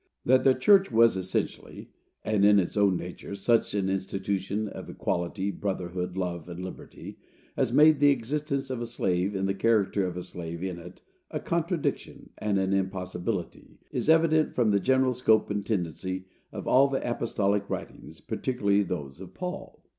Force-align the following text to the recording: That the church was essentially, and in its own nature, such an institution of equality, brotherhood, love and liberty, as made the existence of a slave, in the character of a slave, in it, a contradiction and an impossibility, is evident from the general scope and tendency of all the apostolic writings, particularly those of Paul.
That 0.25 0.43
the 0.43 0.55
church 0.55 0.91
was 0.91 1.15
essentially, 1.15 1.91
and 2.23 2.43
in 2.43 2.57
its 2.57 2.75
own 2.75 2.97
nature, 2.97 3.35
such 3.35 3.75
an 3.75 3.87
institution 3.87 4.67
of 4.67 4.89
equality, 4.89 5.51
brotherhood, 5.51 6.17
love 6.17 6.49
and 6.49 6.59
liberty, 6.65 7.19
as 7.55 7.71
made 7.71 7.99
the 7.99 8.09
existence 8.09 8.71
of 8.71 8.81
a 8.81 8.87
slave, 8.87 9.35
in 9.35 9.45
the 9.45 9.53
character 9.53 10.03
of 10.07 10.17
a 10.17 10.23
slave, 10.23 10.63
in 10.63 10.79
it, 10.79 11.03
a 11.29 11.39
contradiction 11.39 12.31
and 12.39 12.57
an 12.57 12.73
impossibility, 12.73 13.77
is 13.91 14.09
evident 14.09 14.55
from 14.55 14.71
the 14.71 14.79
general 14.79 15.13
scope 15.13 15.51
and 15.51 15.67
tendency 15.67 16.25
of 16.51 16.67
all 16.67 16.87
the 16.87 17.07
apostolic 17.07 17.69
writings, 17.69 18.21
particularly 18.21 18.81
those 18.81 19.19
of 19.19 19.35
Paul. 19.35 19.83